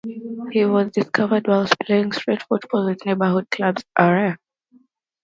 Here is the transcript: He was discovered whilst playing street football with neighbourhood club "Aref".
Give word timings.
He 0.51 0.65
was 0.65 0.89
discovered 0.89 1.47
whilst 1.47 1.77
playing 1.79 2.11
street 2.13 2.41
football 2.49 2.87
with 2.87 3.05
neighbourhood 3.05 3.51
club 3.51 3.75
"Aref". 3.99 4.37